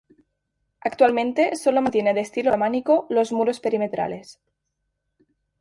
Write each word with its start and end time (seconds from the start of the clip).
Actualmente 0.79 1.55
sólo 1.55 1.79
mantiene 1.83 2.15
de 2.15 2.21
estilo 2.21 2.49
románico 2.51 3.05
los 3.11 3.31
muros 3.33 3.59
perimetrales. 3.59 4.41